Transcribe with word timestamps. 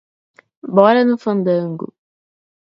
Bora 0.75 1.01
no 1.05 1.15
fandango 1.25 1.85